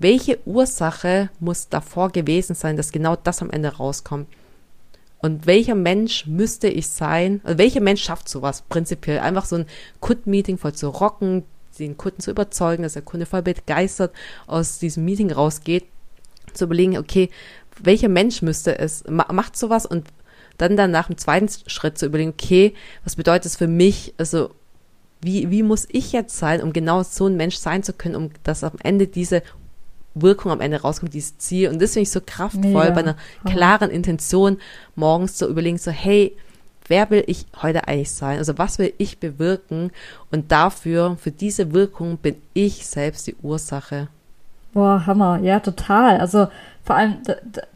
Welche 0.00 0.40
Ursache 0.44 1.30
muss 1.38 1.68
davor 1.68 2.10
gewesen 2.10 2.56
sein, 2.56 2.76
dass 2.76 2.90
genau 2.90 3.14
das 3.14 3.42
am 3.42 3.50
Ende 3.50 3.76
rauskommt? 3.76 4.26
Und 5.18 5.46
welcher 5.46 5.76
Mensch 5.76 6.26
müsste 6.26 6.66
ich 6.66 6.88
sein? 6.88 7.40
Also 7.44 7.58
welcher 7.58 7.80
Mensch 7.80 8.02
schafft 8.02 8.28
sowas 8.28 8.62
prinzipiell? 8.68 9.20
Einfach 9.20 9.44
so 9.44 9.54
ein 9.54 9.66
Kundenmeeting 10.00 10.58
voll 10.58 10.72
zu 10.72 10.88
rocken, 10.88 11.44
den 11.78 11.96
Kunden 11.96 12.20
zu 12.20 12.32
überzeugen, 12.32 12.82
dass 12.82 12.94
der 12.94 13.02
Kunde 13.02 13.24
voll 13.24 13.42
begeistert 13.42 14.12
aus 14.48 14.80
diesem 14.80 15.04
Meeting 15.04 15.30
rausgeht, 15.30 15.84
zu 16.54 16.64
überlegen, 16.64 16.98
okay, 16.98 17.30
welcher 17.80 18.08
Mensch 18.08 18.42
müsste 18.42 18.76
es, 18.80 19.04
macht 19.06 19.56
sowas 19.56 19.86
und 19.86 20.08
dann 20.68 20.90
nach 20.90 21.08
dem 21.08 21.18
zweiten 21.18 21.48
Schritt 21.66 21.98
zu 21.98 22.06
überlegen, 22.06 22.34
okay, 22.38 22.74
was 23.04 23.16
bedeutet 23.16 23.46
es 23.46 23.56
für 23.56 23.66
mich, 23.66 24.14
also 24.18 24.50
wie, 25.20 25.50
wie 25.50 25.62
muss 25.62 25.86
ich 25.90 26.12
jetzt 26.12 26.36
sein, 26.36 26.62
um 26.62 26.72
genau 26.72 27.02
so 27.02 27.26
ein 27.26 27.36
Mensch 27.36 27.56
sein 27.56 27.82
zu 27.82 27.92
können, 27.92 28.16
um 28.16 28.30
dass 28.42 28.64
am 28.64 28.72
Ende 28.82 29.06
diese 29.06 29.42
Wirkung 30.14 30.52
am 30.52 30.60
Ende 30.60 30.80
rauskommt, 30.80 31.14
dieses 31.14 31.38
Ziel. 31.38 31.68
Und 31.68 31.80
das 31.80 31.92
finde 31.92 32.02
ich 32.02 32.10
so 32.10 32.20
kraftvoll, 32.24 32.62
Mega. 32.62 32.90
bei 32.90 33.00
einer 33.00 33.16
klaren 33.44 33.90
Intention 33.90 34.58
morgens 34.94 35.36
zu 35.36 35.48
überlegen, 35.48 35.78
so, 35.78 35.90
hey, 35.90 36.36
wer 36.88 37.08
will 37.10 37.24
ich 37.26 37.46
heute 37.62 37.88
eigentlich 37.88 38.10
sein? 38.10 38.38
Also 38.38 38.58
was 38.58 38.78
will 38.78 38.92
ich 38.98 39.18
bewirken? 39.18 39.90
Und 40.30 40.52
dafür, 40.52 41.16
für 41.18 41.30
diese 41.30 41.72
Wirkung 41.72 42.18
bin 42.18 42.36
ich 42.52 42.86
selbst 42.86 43.26
die 43.26 43.36
Ursache. 43.42 44.08
Boah, 44.72 45.06
Hammer. 45.06 45.38
Ja, 45.42 45.60
total. 45.60 46.18
Also 46.18 46.48
vor 46.84 46.96
allem 46.96 47.18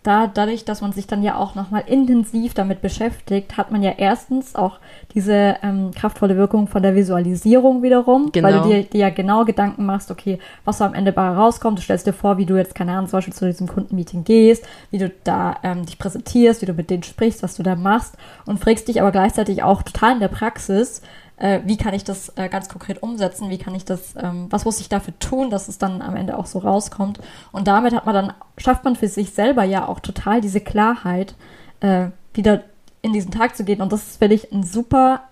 da, 0.02 0.26
dadurch, 0.26 0.64
dass 0.64 0.80
man 0.80 0.92
sich 0.92 1.06
dann 1.06 1.22
ja 1.22 1.36
auch 1.36 1.54
nochmal 1.54 1.84
intensiv 1.86 2.54
damit 2.54 2.82
beschäftigt, 2.82 3.56
hat 3.56 3.70
man 3.70 3.82
ja 3.82 3.92
erstens 3.96 4.56
auch 4.56 4.80
diese 5.14 5.56
ähm, 5.62 5.92
kraftvolle 5.94 6.36
Wirkung 6.36 6.66
von 6.66 6.82
der 6.82 6.96
Visualisierung 6.96 7.84
wiederum, 7.84 8.32
genau. 8.32 8.48
weil 8.48 8.54
du 8.54 8.62
genau. 8.62 8.74
dir, 8.74 8.82
dir 8.82 9.00
ja 9.00 9.10
genau 9.10 9.44
Gedanken 9.44 9.86
machst, 9.86 10.10
okay, 10.10 10.40
was 10.64 10.78
so 10.78 10.84
am 10.84 10.94
Ende 10.94 11.12
bei 11.12 11.28
rauskommt. 11.28 11.78
Du 11.78 11.82
stellst 11.82 12.08
dir 12.08 12.12
vor, 12.12 12.36
wie 12.36 12.46
du 12.46 12.56
jetzt, 12.56 12.74
keine 12.74 12.92
Ahnung, 12.92 13.08
zum 13.08 13.18
Beispiel 13.18 13.34
zu 13.34 13.46
diesem 13.46 13.68
Kundenmeeting 13.68 14.24
gehst, 14.24 14.66
wie 14.90 14.98
du 14.98 15.12
da 15.22 15.56
ähm, 15.62 15.86
dich 15.86 15.98
präsentierst, 15.98 16.62
wie 16.62 16.66
du 16.66 16.72
mit 16.72 16.90
denen 16.90 17.04
sprichst, 17.04 17.44
was 17.44 17.56
du 17.56 17.62
da 17.62 17.76
machst 17.76 18.16
und 18.44 18.58
fragst 18.58 18.88
dich 18.88 19.00
aber 19.00 19.12
gleichzeitig 19.12 19.62
auch 19.62 19.84
total 19.84 20.14
in 20.14 20.20
der 20.20 20.28
Praxis, 20.28 21.00
äh, 21.36 21.60
wie 21.64 21.76
kann 21.76 21.94
ich 21.94 22.04
das 22.04 22.32
äh, 22.36 22.48
ganz 22.48 22.68
konkret 22.68 23.02
umsetzen, 23.02 23.50
wie 23.50 23.58
kann 23.58 23.74
ich 23.74 23.84
das, 23.84 24.14
ähm, 24.16 24.46
was 24.50 24.64
muss 24.64 24.80
ich 24.80 24.88
dafür 24.88 25.18
tun, 25.18 25.50
dass 25.50 25.68
es 25.68 25.78
dann 25.78 26.02
am 26.02 26.16
Ende 26.16 26.38
auch 26.38 26.46
so 26.46 26.58
rauskommt. 26.58 27.20
Und 27.52 27.68
damit 27.68 27.94
hat 27.94 28.06
man 28.06 28.14
dann, 28.14 28.32
schafft 28.58 28.84
man 28.84 28.96
für 28.96 29.08
sich 29.08 29.30
selber 29.32 29.64
ja 29.64 29.86
auch 29.86 30.00
total 30.00 30.40
diese 30.40 30.60
Klarheit, 30.60 31.34
äh, 31.80 32.06
wieder 32.32 32.62
in 33.02 33.12
diesen 33.12 33.30
Tag 33.30 33.56
zu 33.56 33.64
gehen. 33.64 33.82
Und 33.82 33.92
das 33.92 34.02
ist, 34.02 34.18
finde 34.18 34.34
ich, 34.34 34.50
ein 34.52 34.62
super 34.62 35.22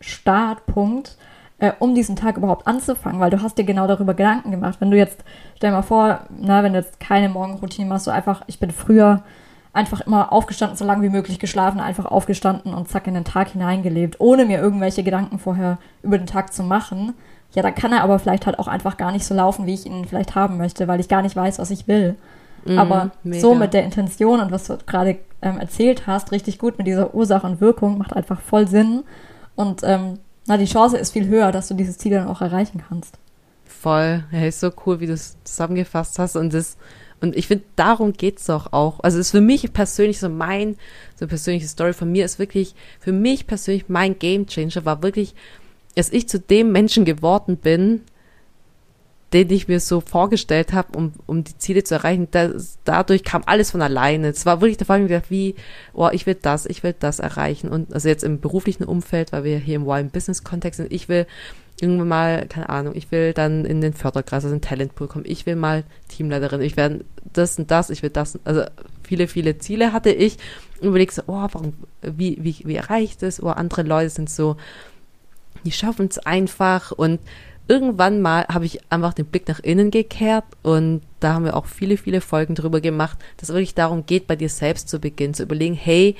Startpunkt, 0.00 1.16
äh, 1.58 1.72
um 1.78 1.94
diesen 1.94 2.16
Tag 2.16 2.36
überhaupt 2.36 2.66
anzufangen, 2.66 3.20
weil 3.20 3.30
du 3.30 3.40
hast 3.40 3.56
dir 3.56 3.64
genau 3.64 3.86
darüber 3.86 4.14
Gedanken 4.14 4.50
gemacht. 4.50 4.80
Wenn 4.80 4.90
du 4.90 4.96
jetzt, 4.96 5.24
stell 5.56 5.70
dir 5.70 5.76
mal 5.76 5.82
vor, 5.82 6.20
na, 6.38 6.62
wenn 6.62 6.74
du 6.74 6.78
jetzt 6.78 7.00
keine 7.00 7.30
Morgenroutine 7.30 7.88
machst, 7.88 8.04
so 8.04 8.10
einfach, 8.10 8.42
ich 8.46 8.60
bin 8.60 8.70
früher 8.70 9.22
einfach 9.76 10.00
immer 10.00 10.32
aufgestanden, 10.32 10.76
so 10.76 10.84
lange 10.84 11.02
wie 11.02 11.10
möglich 11.10 11.38
geschlafen, 11.38 11.80
einfach 11.80 12.06
aufgestanden 12.06 12.74
und 12.74 12.88
zack 12.88 13.06
in 13.06 13.14
den 13.14 13.24
Tag 13.24 13.48
hineingelebt, 13.48 14.20
ohne 14.20 14.44
mir 14.44 14.58
irgendwelche 14.58 15.02
Gedanken 15.02 15.38
vorher 15.38 15.78
über 16.02 16.18
den 16.18 16.26
Tag 16.26 16.52
zu 16.52 16.62
machen. 16.62 17.14
Ja, 17.52 17.62
da 17.62 17.70
kann 17.70 17.92
er 17.92 18.02
aber 18.02 18.18
vielleicht 18.18 18.46
halt 18.46 18.58
auch 18.58 18.68
einfach 18.68 18.96
gar 18.96 19.12
nicht 19.12 19.24
so 19.24 19.34
laufen, 19.34 19.66
wie 19.66 19.74
ich 19.74 19.86
ihn 19.86 20.04
vielleicht 20.04 20.34
haben 20.34 20.56
möchte, 20.56 20.88
weil 20.88 21.00
ich 21.00 21.08
gar 21.08 21.22
nicht 21.22 21.36
weiß, 21.36 21.58
was 21.58 21.70
ich 21.70 21.86
will. 21.86 22.16
Mhm, 22.64 22.78
Aber 22.78 23.10
mega. 23.22 23.40
so 23.40 23.54
mit 23.54 23.72
der 23.74 23.84
Intention 23.84 24.40
und 24.40 24.50
was 24.50 24.64
du 24.64 24.78
gerade 24.86 25.18
ähm, 25.42 25.58
erzählt 25.58 26.06
hast, 26.06 26.32
richtig 26.32 26.58
gut 26.58 26.78
mit 26.78 26.86
dieser 26.86 27.14
Ursache 27.14 27.46
und 27.46 27.60
Wirkung, 27.60 27.98
macht 27.98 28.14
einfach 28.14 28.40
voll 28.40 28.66
Sinn. 28.66 29.04
Und 29.54 29.82
ähm, 29.84 30.18
na, 30.46 30.56
die 30.56 30.66
Chance 30.66 30.96
ist 30.96 31.12
viel 31.12 31.26
höher, 31.28 31.52
dass 31.52 31.68
du 31.68 31.74
dieses 31.74 31.98
Ziel 31.98 32.12
dann 32.12 32.28
auch 32.28 32.40
erreichen 32.40 32.82
kannst. 32.88 33.18
Voll. 33.64 34.24
Ja, 34.30 34.44
ist 34.44 34.60
so 34.60 34.70
cool, 34.84 35.00
wie 35.00 35.06
du 35.06 35.12
es 35.12 35.36
zusammengefasst 35.44 36.18
hast. 36.18 36.36
Und 36.36 36.52
das, 36.54 36.76
und 37.20 37.36
ich 37.36 37.46
finde, 37.46 37.64
darum 37.76 38.12
geht 38.12 38.38
es 38.38 38.46
doch 38.46 38.72
auch. 38.72 39.00
Also 39.00 39.18
es 39.18 39.26
ist 39.26 39.30
für 39.32 39.40
mich 39.40 39.72
persönlich 39.72 40.18
so 40.18 40.28
mein, 40.28 40.74
so 41.14 41.24
eine 41.24 41.28
persönliche 41.28 41.66
Story 41.66 41.92
von 41.92 42.12
mir 42.12 42.24
ist 42.24 42.38
wirklich, 42.38 42.74
für 43.00 43.12
mich 43.12 43.46
persönlich 43.46 43.88
mein 43.88 44.18
Game 44.18 44.46
Changer 44.46 44.84
war 44.84 45.02
wirklich, 45.02 45.34
dass 45.94 46.10
ich 46.10 46.28
zu 46.28 46.38
dem 46.38 46.72
Menschen 46.72 47.04
geworden 47.04 47.56
bin, 47.56 48.02
den 49.32 49.50
ich 49.50 49.66
mir 49.66 49.80
so 49.80 50.00
vorgestellt 50.00 50.72
habe, 50.72 50.96
um, 50.96 51.12
um 51.26 51.42
die 51.42 51.58
Ziele 51.58 51.82
zu 51.82 51.94
erreichen, 51.94 52.28
das, 52.30 52.78
dadurch 52.84 53.24
kam 53.24 53.42
alles 53.46 53.72
von 53.72 53.82
alleine. 53.82 54.28
Es 54.28 54.46
war 54.46 54.60
wirklich 54.60 54.76
der 54.76 54.86
Fall, 54.86 55.02
gedacht, 55.02 55.30
wie, 55.30 55.56
oh, 55.94 56.08
ich 56.12 56.26
will 56.26 56.36
das, 56.40 56.66
ich 56.66 56.82
will 56.82 56.94
das 56.98 57.18
erreichen. 57.18 57.68
Und 57.68 57.92
also 57.92 58.08
jetzt 58.08 58.24
im 58.24 58.40
beruflichen 58.40 58.84
Umfeld, 58.84 59.32
weil 59.32 59.44
wir 59.44 59.58
hier 59.58 59.76
im 59.76 59.86
Wine 59.86 60.10
Business 60.10 60.44
Kontext 60.44 60.78
sind, 60.78 60.92
ich 60.92 61.08
will 61.08 61.26
irgendwann 61.80 62.08
mal, 62.08 62.46
keine 62.46 62.68
Ahnung, 62.68 62.94
ich 62.94 63.10
will 63.10 63.32
dann 63.32 63.64
in 63.64 63.80
den 63.80 63.92
Förderkreis, 63.92 64.44
also 64.44 64.54
in 64.54 64.60
den 64.60 64.68
Talentpool 64.68 65.08
kommen, 65.08 65.24
ich 65.26 65.46
will 65.46 65.56
mal 65.56 65.84
Teamleiterin, 66.08 66.62
ich 66.62 66.76
werde 66.76 67.04
das 67.32 67.58
und 67.58 67.70
das, 67.70 67.90
ich 67.90 68.02
will 68.02 68.10
das, 68.10 68.38
also 68.44 68.62
viele, 69.02 69.28
viele 69.28 69.58
Ziele 69.58 69.92
hatte 69.92 70.10
ich. 70.10 70.38
Und 70.80 70.88
überlegst 70.88 71.16
so, 71.16 71.22
oh, 71.26 71.48
warum, 71.52 71.74
wie, 72.02 72.38
wie, 72.40 72.56
wie 72.64 72.76
erreicht 72.76 73.22
es? 73.22 73.42
Oh, 73.42 73.48
andere 73.48 73.82
Leute 73.82 74.10
sind 74.10 74.28
so, 74.30 74.56
die 75.64 75.72
schaffen 75.72 76.08
es 76.10 76.18
einfach. 76.18 76.92
Und 76.92 77.20
irgendwann 77.68 78.20
mal 78.20 78.46
habe 78.48 78.66
ich 78.66 78.80
einfach 78.90 79.14
den 79.14 79.26
Blick 79.26 79.48
nach 79.48 79.60
innen 79.60 79.90
gekehrt. 79.90 80.44
Und 80.62 81.02
da 81.20 81.34
haben 81.34 81.44
wir 81.44 81.56
auch 81.56 81.66
viele, 81.66 81.96
viele 81.96 82.20
Folgen 82.20 82.54
drüber 82.54 82.80
gemacht, 82.80 83.18
dass 83.36 83.48
es 83.48 83.54
wirklich 83.54 83.74
darum 83.74 84.04
geht, 84.06 84.26
bei 84.26 84.36
dir 84.36 84.48
selbst 84.48 84.88
zu 84.88 84.98
beginnen, 84.98 85.34
zu 85.34 85.44
überlegen, 85.44 85.74
hey, 85.74 86.16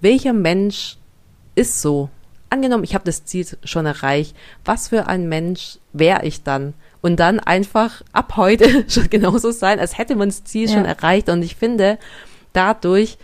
welcher 0.00 0.32
Mensch 0.32 0.96
ist 1.54 1.82
so? 1.82 2.08
Angenommen, 2.50 2.84
ich 2.84 2.94
habe 2.94 3.04
das 3.04 3.24
Ziel 3.24 3.46
schon 3.64 3.86
erreicht, 3.86 4.34
was 4.64 4.88
für 4.88 5.06
ein 5.06 5.28
Mensch 5.28 5.78
wäre 5.92 6.24
ich 6.24 6.42
dann? 6.42 6.74
Und 7.00 7.16
dann 7.20 7.40
einfach 7.40 8.02
ab 8.12 8.36
heute 8.36 8.84
schon 8.88 9.10
genauso 9.10 9.50
sein, 9.50 9.78
als 9.78 9.98
hätte 9.98 10.16
man 10.16 10.28
das 10.28 10.44
Ziel 10.44 10.68
ja. 10.68 10.74
schon 10.74 10.84
erreicht. 10.84 11.28
Und 11.28 11.42
ich 11.42 11.56
finde, 11.56 11.98
dadurch 12.52 13.18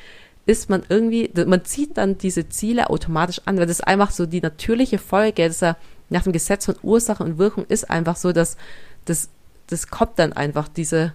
ist 0.47 0.69
man 0.69 0.83
irgendwie, 0.89 1.31
man 1.47 1.65
zieht 1.65 1.97
dann 1.97 2.19
diese 2.19 2.49
Ziele 2.49 2.91
automatisch 2.91 3.41
an, 3.47 3.57
weil 3.57 3.67
das 3.67 3.79
ist 3.79 3.87
einfach 3.87 4.11
so 4.11 4.27
die 4.27 4.43
natürliche 4.43 4.99
Folge, 4.99 5.47
das 5.47 5.57
ist 5.57 5.63
ja 5.63 5.77
nach 6.11 6.25
dem 6.25 6.33
Gesetz 6.33 6.67
von 6.67 6.77
Ursache 6.83 7.25
und 7.25 7.39
Wirkung 7.39 7.65
ist 7.67 7.89
einfach 7.91 8.17
so, 8.17 8.33
dass 8.33 8.59
das, 9.07 9.31
das 9.69 9.89
kommt 9.89 10.19
dann 10.19 10.35
einfach 10.35 10.69
diese, 10.69 11.15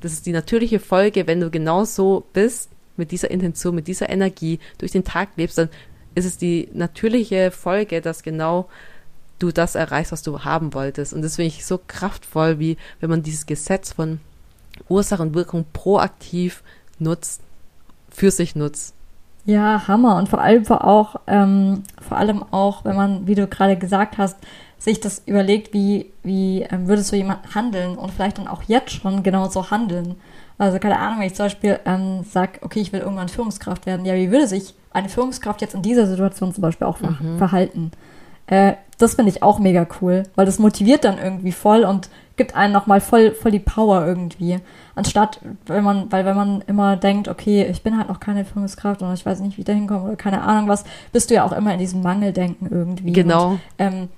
das 0.00 0.12
ist 0.12 0.26
die 0.26 0.32
natürliche 0.32 0.78
Folge, 0.78 1.26
wenn 1.26 1.40
du 1.40 1.50
genau 1.50 1.84
so 1.84 2.24
bist, 2.32 2.70
mit 2.98 3.12
dieser 3.12 3.30
Intention, 3.30 3.74
mit 3.74 3.86
dieser 3.86 4.10
Energie 4.10 4.58
durch 4.78 4.92
den 4.92 5.04
Tag 5.04 5.30
lebst, 5.36 5.56
dann 5.56 5.68
ist 6.18 6.24
es 6.24 6.36
die 6.36 6.68
natürliche 6.72 7.50
Folge, 7.50 8.00
dass 8.00 8.22
genau 8.22 8.68
du 9.38 9.52
das 9.52 9.74
erreichst, 9.74 10.12
was 10.12 10.22
du 10.22 10.44
haben 10.44 10.74
wolltest. 10.74 11.12
Und 11.12 11.22
das 11.22 11.36
finde 11.36 11.48
ich 11.48 11.64
so 11.64 11.80
kraftvoll, 11.86 12.58
wie 12.58 12.76
wenn 13.00 13.10
man 13.10 13.22
dieses 13.22 13.46
Gesetz 13.46 13.92
von 13.92 14.20
Ursache 14.88 15.22
und 15.22 15.34
Wirkung 15.34 15.64
proaktiv 15.72 16.62
nutzt, 16.98 17.40
für 18.10 18.30
sich 18.30 18.56
nutzt. 18.56 18.94
Ja, 19.44 19.86
Hammer. 19.88 20.16
Und 20.16 20.28
vor 20.28 20.40
allem 20.40 20.66
auch, 20.68 21.16
ähm, 21.26 21.84
vor 22.06 22.18
allem 22.18 22.42
auch, 22.50 22.84
wenn 22.84 22.96
man, 22.96 23.26
wie 23.26 23.34
du 23.34 23.46
gerade 23.46 23.76
gesagt 23.76 24.18
hast, 24.18 24.36
sich 24.78 25.00
das 25.00 25.22
überlegt, 25.26 25.72
wie, 25.72 26.12
wie 26.22 26.62
ähm, 26.62 26.86
würdest 26.86 27.12
du 27.12 27.16
jemand 27.16 27.54
handeln 27.54 27.96
und 27.96 28.12
vielleicht 28.12 28.38
dann 28.38 28.48
auch 28.48 28.62
jetzt 28.64 28.92
schon 28.92 29.22
genauso 29.22 29.70
handeln. 29.70 30.16
Also 30.58 30.78
keine 30.78 30.98
Ahnung, 30.98 31.20
wenn 31.20 31.26
ich 31.28 31.34
zum 31.34 31.46
Beispiel 31.46 31.78
ähm, 31.86 32.24
sage, 32.24 32.58
okay, 32.62 32.80
ich 32.80 32.92
will 32.92 33.00
irgendwann 33.00 33.28
Führungskraft 33.28 33.86
werden, 33.86 34.04
ja, 34.04 34.14
wie 34.14 34.30
würde 34.30 34.48
sich 34.48 34.74
eine 34.90 35.08
Führungskraft 35.08 35.60
jetzt 35.60 35.74
in 35.74 35.82
dieser 35.82 36.06
Situation 36.06 36.52
zum 36.52 36.62
Beispiel 36.62 36.86
auch 36.86 37.00
mhm. 37.00 37.38
verhalten? 37.38 37.92
Äh, 38.48 38.74
das 38.98 39.14
finde 39.14 39.30
ich 39.30 39.42
auch 39.42 39.60
mega 39.60 39.86
cool, 40.00 40.24
weil 40.34 40.46
das 40.46 40.58
motiviert 40.58 41.04
dann 41.04 41.18
irgendwie 41.18 41.52
voll 41.52 41.84
und 41.84 42.10
gibt 42.36 42.56
einen 42.56 42.72
nochmal 42.72 43.00
voll, 43.00 43.32
voll 43.32 43.50
die 43.50 43.58
Power 43.58 44.06
irgendwie. 44.06 44.58
Anstatt, 44.94 45.40
wenn 45.66 45.84
man, 45.84 46.10
weil 46.10 46.24
wenn 46.24 46.36
man 46.36 46.62
immer 46.66 46.96
denkt, 46.96 47.28
okay, 47.28 47.66
ich 47.70 47.82
bin 47.82 47.96
halt 47.98 48.08
noch 48.08 48.20
keine 48.20 48.44
Führungskraft 48.44 49.02
und 49.02 49.12
ich 49.12 49.26
weiß 49.26 49.40
nicht, 49.40 49.56
wie 49.56 49.60
ich 49.60 49.66
da 49.66 49.72
hinkomme 49.72 50.04
oder 50.04 50.16
keine 50.16 50.42
Ahnung 50.42 50.68
was, 50.68 50.84
bist 51.12 51.30
du 51.30 51.34
ja 51.34 51.44
auch 51.44 51.52
immer 51.52 51.72
in 51.72 51.78
diesem 51.78 52.02
Mangeldenken 52.02 52.68
irgendwie. 52.70 53.12
Genau. 53.12 53.50
Und, 53.50 53.60
ähm, 53.78 54.08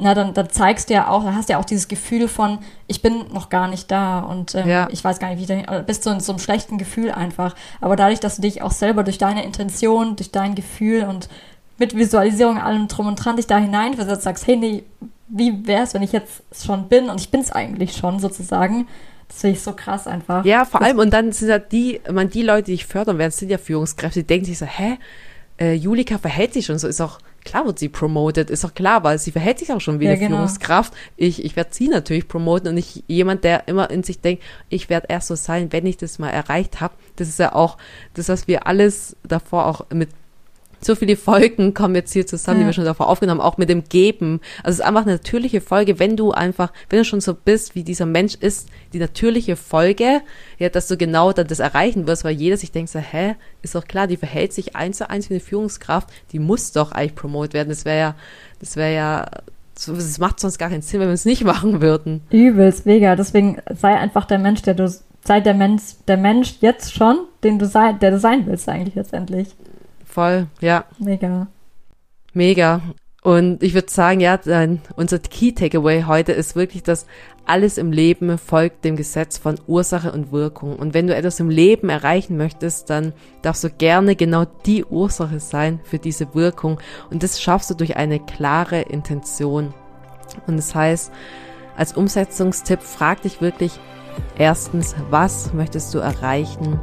na, 0.00 0.14
dann, 0.14 0.34
dann 0.34 0.50
zeigst 0.50 0.90
du 0.90 0.94
ja 0.94 1.08
auch, 1.08 1.24
da 1.24 1.34
hast 1.34 1.48
du 1.48 1.54
ja 1.54 1.58
auch 1.58 1.64
dieses 1.64 1.88
Gefühl 1.88 2.28
von, 2.28 2.58
ich 2.86 3.02
bin 3.02 3.24
noch 3.32 3.48
gar 3.48 3.68
nicht 3.68 3.90
da 3.90 4.20
und 4.20 4.54
ähm, 4.54 4.68
ja. 4.68 4.88
ich 4.90 5.02
weiß 5.02 5.18
gar 5.18 5.28
nicht, 5.28 5.38
wie 5.38 5.42
ich 5.42 5.48
da 5.48 5.72
hin, 5.72 5.84
bist 5.86 6.06
du 6.06 6.10
in 6.10 6.20
so 6.20 6.32
einem 6.32 6.38
schlechten 6.38 6.78
Gefühl 6.78 7.10
einfach. 7.10 7.54
Aber 7.80 7.96
dadurch, 7.96 8.20
dass 8.20 8.36
du 8.36 8.42
dich 8.42 8.62
auch 8.62 8.70
selber 8.70 9.04
durch 9.04 9.18
deine 9.18 9.44
Intention, 9.44 10.16
durch 10.16 10.30
dein 10.30 10.54
Gefühl 10.54 11.04
und 11.04 11.28
mit 11.78 11.96
Visualisierung 11.96 12.58
allem 12.58 12.88
drum 12.88 13.06
und 13.06 13.16
dran 13.16 13.36
dich 13.36 13.46
da 13.46 13.58
hineinversetzt, 13.58 14.22
sagst, 14.22 14.46
hey, 14.46 14.56
nee, 14.56 14.84
wie 15.28 15.66
wäre 15.66 15.82
es, 15.82 15.94
wenn 15.94 16.02
ich 16.02 16.12
jetzt 16.12 16.42
schon 16.52 16.88
bin 16.88 17.08
und 17.08 17.20
ich 17.20 17.30
bin 17.30 17.40
es 17.40 17.52
eigentlich 17.52 17.96
schon 17.96 18.18
sozusagen. 18.18 18.86
Das 19.28 19.42
finde 19.42 19.56
ich 19.56 19.62
so 19.62 19.72
krass 19.72 20.06
einfach. 20.06 20.44
Ja, 20.44 20.64
vor 20.64 20.80
allem, 20.80 20.98
und 20.98 21.10
dann 21.12 21.32
sind 21.32 21.48
ja 21.48 21.58
die, 21.58 22.00
man, 22.10 22.30
die 22.30 22.42
Leute, 22.42 22.66
die 22.66 22.74
ich 22.74 22.86
fördern 22.86 23.18
werden, 23.18 23.30
sind 23.30 23.50
ja 23.50 23.58
Führungskräfte, 23.58 24.20
die 24.20 24.26
denken 24.26 24.46
sich 24.46 24.58
so, 24.58 24.64
hä, 24.64 24.98
äh, 25.60 25.74
Julika 25.74 26.18
verhält 26.18 26.54
sich 26.54 26.66
schon 26.66 26.78
so, 26.78 26.88
ist 26.88 27.00
auch, 27.00 27.18
klar 27.48 27.66
wird 27.66 27.78
sie 27.78 27.88
promoted, 27.88 28.50
ist 28.50 28.64
auch 28.64 28.74
klar, 28.74 29.02
weil 29.04 29.18
sie 29.18 29.32
verhält 29.32 29.58
sich 29.58 29.72
auch 29.72 29.80
schon 29.80 30.00
wie 30.00 30.04
ja, 30.04 30.12
eine 30.12 30.20
genau. 30.20 30.36
Führungskraft. 30.36 30.92
Ich, 31.16 31.44
ich 31.44 31.56
werde 31.56 31.70
sie 31.72 31.88
natürlich 31.88 32.28
promoten 32.28 32.68
und 32.68 32.74
nicht 32.74 33.04
jemand, 33.06 33.44
der 33.44 33.68
immer 33.68 33.90
in 33.90 34.02
sich 34.02 34.20
denkt, 34.20 34.42
ich 34.68 34.88
werde 34.88 35.06
erst 35.08 35.28
so 35.28 35.34
sein, 35.34 35.72
wenn 35.72 35.86
ich 35.86 35.96
das 35.96 36.18
mal 36.18 36.30
erreicht 36.30 36.80
habe. 36.80 36.94
Das 37.16 37.28
ist 37.28 37.38
ja 37.38 37.54
auch 37.54 37.78
das, 38.14 38.28
was 38.28 38.46
wir 38.48 38.66
alles 38.66 39.16
davor 39.22 39.66
auch 39.66 39.86
mit 39.90 40.10
so 40.80 40.94
viele 40.94 41.16
Folgen 41.16 41.74
kommen 41.74 41.94
jetzt 41.94 42.12
hier 42.12 42.26
zusammen, 42.26 42.60
ja. 42.60 42.64
die 42.64 42.68
wir 42.68 42.72
schon 42.72 42.84
davor 42.84 43.08
aufgenommen, 43.08 43.40
auch 43.40 43.58
mit 43.58 43.68
dem 43.68 43.84
Geben. 43.84 44.40
Also 44.62 44.76
es 44.76 44.78
ist 44.80 44.84
einfach 44.84 45.02
eine 45.02 45.12
natürliche 45.12 45.60
Folge, 45.60 45.98
wenn 45.98 46.16
du 46.16 46.32
einfach, 46.32 46.72
wenn 46.88 47.00
du 47.00 47.04
schon 47.04 47.20
so 47.20 47.34
bist, 47.34 47.74
wie 47.74 47.82
dieser 47.82 48.06
Mensch 48.06 48.34
ist, 48.34 48.68
die 48.92 48.98
natürliche 48.98 49.56
Folge, 49.56 50.20
ja, 50.58 50.68
dass 50.68 50.88
du 50.88 50.96
genau 50.96 51.32
dann 51.32 51.46
das 51.46 51.58
erreichen 51.58 52.06
wirst, 52.06 52.24
weil 52.24 52.34
jeder 52.34 52.56
sich 52.56 52.72
denkt 52.72 52.90
so, 52.90 52.98
hä, 52.98 53.34
ist 53.62 53.74
doch 53.74 53.86
klar, 53.86 54.06
die 54.06 54.16
verhält 54.16 54.52
sich 54.52 54.76
eins 54.76 54.98
zu 54.98 55.10
eins 55.10 55.28
wie 55.30 55.34
eine 55.34 55.40
Führungskraft, 55.40 56.08
die 56.32 56.38
muss 56.38 56.72
doch 56.72 56.92
eigentlich 56.92 57.14
promotet 57.14 57.54
werden. 57.54 57.68
Das 57.68 57.84
wäre 57.84 57.98
ja, 57.98 58.14
das 58.60 58.76
wäre 58.76 58.94
ja, 58.94 59.26
das 59.74 60.18
macht 60.18 60.40
sonst 60.40 60.58
gar 60.58 60.70
keinen 60.70 60.82
Sinn, 60.82 61.00
wenn 61.00 61.08
wir 61.08 61.14
es 61.14 61.24
nicht 61.24 61.44
machen 61.44 61.80
würden. 61.80 62.22
Übelst, 62.30 62.86
mega. 62.86 63.16
Deswegen 63.16 63.58
sei 63.74 63.96
einfach 63.96 64.24
der 64.24 64.38
Mensch, 64.38 64.62
der 64.62 64.74
du, 64.74 64.92
sei 65.24 65.40
der 65.40 65.54
Mensch, 65.54 65.82
der 66.06 66.16
Mensch 66.16 66.56
jetzt 66.60 66.94
schon, 66.94 67.18
den 67.44 67.58
du 67.58 67.66
sein, 67.66 67.98
der 68.00 68.10
du 68.10 68.18
sein 68.18 68.46
willst 68.46 68.68
eigentlich 68.68 68.94
letztendlich 68.94 69.48
voll, 70.18 70.48
ja. 70.60 70.84
Mega. 70.98 71.46
Mega. 72.32 72.80
Und 73.22 73.62
ich 73.62 73.74
würde 73.74 73.88
sagen, 73.88 74.18
ja, 74.18 74.36
dann, 74.36 74.80
unser 74.96 75.20
Key 75.20 75.52
Takeaway 75.52 76.06
heute 76.08 76.32
ist 76.32 76.56
wirklich, 76.56 76.82
dass 76.82 77.06
alles 77.46 77.78
im 77.78 77.92
Leben 77.92 78.36
folgt 78.36 78.84
dem 78.84 78.96
Gesetz 78.96 79.38
von 79.38 79.60
Ursache 79.68 80.10
und 80.10 80.32
Wirkung. 80.32 80.74
Und 80.74 80.92
wenn 80.92 81.06
du 81.06 81.14
etwas 81.14 81.38
im 81.38 81.50
Leben 81.50 81.88
erreichen 81.88 82.36
möchtest, 82.36 82.90
dann 82.90 83.12
darfst 83.42 83.62
du 83.62 83.70
gerne 83.70 84.16
genau 84.16 84.44
die 84.66 84.84
Ursache 84.84 85.38
sein 85.38 85.78
für 85.84 86.00
diese 86.00 86.34
Wirkung. 86.34 86.80
Und 87.10 87.22
das 87.22 87.40
schaffst 87.40 87.70
du 87.70 87.74
durch 87.74 87.96
eine 87.96 88.18
klare 88.18 88.80
Intention. 88.80 89.72
Und 90.48 90.56
das 90.56 90.74
heißt, 90.74 91.12
als 91.76 91.92
Umsetzungstipp, 91.92 92.82
frag 92.82 93.22
dich 93.22 93.40
wirklich 93.40 93.78
erstens, 94.36 94.96
was 95.10 95.52
möchtest 95.52 95.94
du 95.94 95.98
erreichen? 95.98 96.80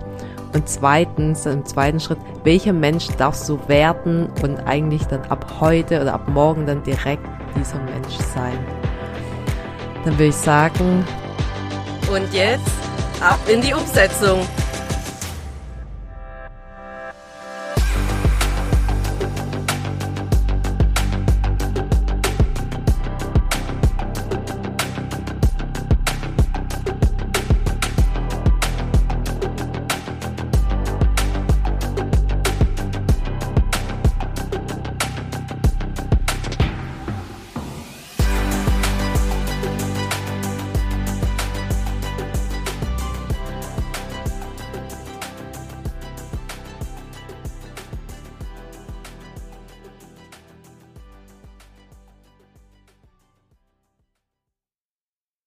Und 0.56 0.70
zweitens, 0.70 1.46
im 1.46 1.66
zweiten 1.66 2.00
Schritt, 2.00 2.18
welcher 2.46 2.72
Mensch 2.72 3.08
darfst 3.18 3.50
du 3.50 3.60
werden 3.68 4.30
und 4.42 4.58
eigentlich 4.66 5.04
dann 5.04 5.22
ab 5.24 5.46
heute 5.60 6.00
oder 6.00 6.14
ab 6.14 6.30
morgen 6.30 6.66
dann 6.66 6.82
direkt 6.82 7.28
dieser 7.58 7.78
Mensch 7.80 8.16
sein. 8.34 8.58
Dann 10.06 10.14
würde 10.14 10.28
ich 10.28 10.36
sagen, 10.36 11.06
und 12.10 12.34
jetzt 12.34 12.72
ab 13.20 13.40
in 13.52 13.60
die 13.60 13.74
Umsetzung. 13.74 14.40